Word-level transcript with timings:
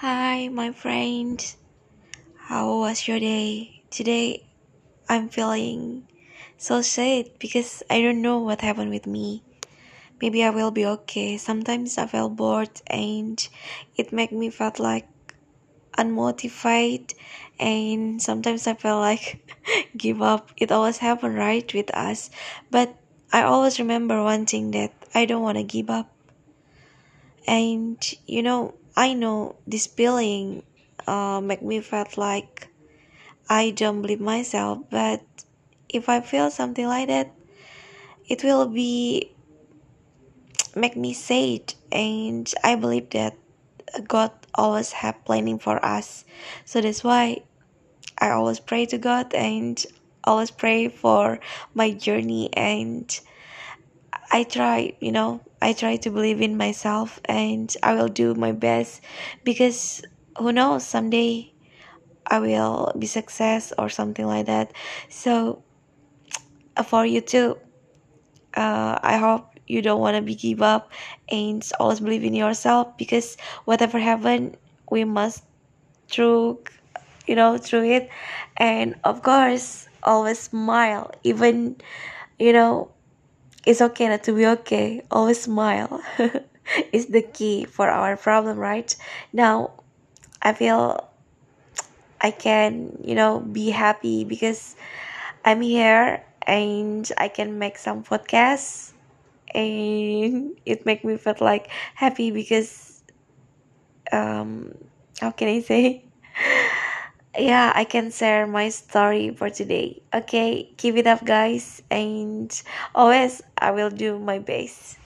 Hi, 0.00 0.46
my 0.46 0.70
friend. 0.70 1.42
How 2.46 2.78
was 2.78 3.08
your 3.08 3.18
day? 3.18 3.82
Today, 3.90 4.46
I'm 5.08 5.28
feeling 5.28 6.06
so 6.56 6.82
sad 6.82 7.30
because 7.40 7.82
I 7.90 8.00
don't 8.02 8.22
know 8.22 8.38
what 8.38 8.60
happened 8.60 8.90
with 8.90 9.08
me. 9.08 9.42
Maybe 10.22 10.44
I 10.44 10.50
will 10.50 10.70
be 10.70 10.86
okay. 10.86 11.36
Sometimes 11.36 11.98
I 11.98 12.06
feel 12.06 12.28
bored 12.28 12.80
and 12.86 13.42
it 13.96 14.12
make 14.12 14.30
me 14.30 14.50
felt 14.50 14.78
like 14.78 15.08
unmotivated 15.98 17.14
and 17.58 18.22
sometimes 18.22 18.68
I 18.68 18.74
feel 18.74 19.00
like 19.00 19.42
give 19.96 20.22
up. 20.22 20.52
It 20.56 20.70
always 20.70 20.98
happen 20.98 21.34
right 21.34 21.66
with 21.74 21.90
us. 21.92 22.30
But 22.70 22.94
I 23.32 23.42
always 23.42 23.80
remember 23.80 24.22
one 24.22 24.46
thing 24.46 24.70
that 24.70 24.92
I 25.12 25.24
don't 25.24 25.42
want 25.42 25.58
to 25.58 25.64
give 25.64 25.90
up. 25.90 26.08
And 27.48 27.98
you 28.26 28.42
know, 28.44 28.74
I 28.98 29.14
know 29.14 29.54
this 29.64 29.86
feeling 29.86 30.64
uh, 31.06 31.40
make 31.40 31.62
me 31.62 31.78
felt 31.78 32.18
like 32.18 32.66
I 33.48 33.70
don't 33.70 34.02
believe 34.02 34.20
myself, 34.20 34.80
but 34.90 35.22
if 35.88 36.08
I 36.08 36.20
feel 36.20 36.50
something 36.50 36.84
like 36.84 37.06
that, 37.06 37.32
it 38.28 38.42
will 38.42 38.66
be 38.66 39.30
make 40.74 40.96
me 40.96 41.12
sad, 41.14 41.74
and 41.92 42.52
I 42.64 42.74
believe 42.74 43.10
that 43.10 43.36
God 44.08 44.32
always 44.56 44.90
have 44.90 45.24
planning 45.24 45.60
for 45.60 45.78
us. 45.84 46.24
So 46.64 46.80
that's 46.80 47.04
why 47.04 47.42
I 48.18 48.30
always 48.30 48.58
pray 48.58 48.84
to 48.86 48.98
God 48.98 49.32
and 49.32 49.78
always 50.24 50.50
pray 50.50 50.88
for 50.88 51.38
my 51.72 51.92
journey 51.92 52.50
and 52.52 53.06
I 54.30 54.42
try, 54.44 54.92
you 55.00 55.12
know, 55.12 55.40
I 55.60 55.72
try 55.72 55.96
to 55.96 56.10
believe 56.10 56.40
in 56.40 56.56
myself 56.56 57.20
and 57.24 57.74
I 57.82 57.94
will 57.94 58.08
do 58.08 58.34
my 58.34 58.52
best 58.52 59.00
because 59.44 60.02
who 60.36 60.52
knows 60.52 60.86
someday 60.86 61.52
I 62.26 62.38
will 62.38 62.92
be 62.98 63.06
success 63.06 63.72
or 63.78 63.88
something 63.88 64.26
like 64.26 64.46
that. 64.46 64.72
So 65.08 65.62
for 66.86 67.06
you 67.06 67.20
too, 67.20 67.58
uh, 68.54 68.98
I 69.02 69.16
hope 69.16 69.58
you 69.66 69.82
don't 69.82 70.00
want 70.00 70.16
to 70.16 70.22
be 70.22 70.34
give 70.34 70.62
up 70.62 70.90
and 71.28 71.64
always 71.80 72.00
believe 72.00 72.24
in 72.24 72.34
yourself 72.34 72.96
because 72.96 73.36
whatever 73.64 73.98
happen, 73.98 74.56
we 74.90 75.04
must 75.04 75.44
through, 76.08 76.60
you 77.26 77.34
know, 77.34 77.58
through 77.58 77.90
it, 77.90 78.10
and 78.56 78.94
of 79.04 79.22
course 79.22 79.88
always 80.02 80.38
smile 80.38 81.10
even, 81.24 81.76
you 82.38 82.52
know 82.52 82.90
it's 83.68 83.82
okay 83.82 84.08
not 84.08 84.24
to 84.24 84.32
be 84.32 84.46
okay. 84.46 85.02
Always 85.10 85.42
smile. 85.42 86.00
is 86.92 87.06
the 87.06 87.20
key 87.22 87.66
for 87.66 87.88
our 87.88 88.16
problem, 88.16 88.56
right? 88.58 88.94
Now, 89.32 89.72
I 90.40 90.54
feel 90.54 91.08
I 92.20 92.30
can, 92.30 92.98
you 93.04 93.14
know, 93.14 93.40
be 93.40 93.70
happy 93.70 94.24
because 94.24 94.74
I'm 95.44 95.60
here 95.60 96.24
and 96.42 97.10
I 97.18 97.28
can 97.28 97.58
make 97.58 97.76
some 97.78 98.02
podcasts 98.02 98.92
and 99.54 100.56
it 100.64 100.86
make 100.86 101.04
me 101.04 101.16
feel 101.18 101.36
like 101.40 101.68
happy 101.94 102.30
because 102.30 103.02
um 104.12 104.74
how 105.20 105.30
can 105.30 105.48
I 105.48 105.60
say 105.60 106.07
yeah, 107.38 107.72
I 107.74 107.84
can 107.84 108.10
share 108.10 108.46
my 108.46 108.68
story 108.68 109.30
for 109.30 109.50
today. 109.50 110.02
Okay, 110.12 110.68
keep 110.76 110.96
it 110.96 111.06
up, 111.06 111.24
guys, 111.24 111.82
and 111.90 112.50
always 112.94 113.42
I 113.58 113.70
will 113.70 113.90
do 113.90 114.18
my 114.18 114.38
best. 114.38 114.98